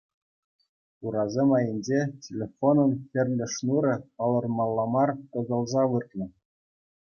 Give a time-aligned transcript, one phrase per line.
[1.05, 6.25] Урасем айӗнче телефонӑн хӗрлӗ шнурӗ палӑрмалла мар тӑсӑлса выртнӑ.